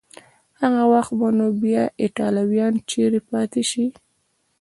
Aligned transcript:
هغه 0.61 0.83
وخت 0.93 1.11
به 1.19 1.27
نو 1.37 1.47
بیا 1.61 1.83
ایټالویان 2.01 2.73
چیري 2.89 3.21
پاتې 3.29 3.61
شي؟ 3.69 3.85